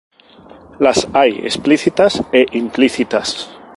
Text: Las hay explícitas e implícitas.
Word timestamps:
Las 0.79 1.07
hay 1.13 1.31
explícitas 1.45 2.23
e 2.33 2.43
implícitas. 2.53 3.29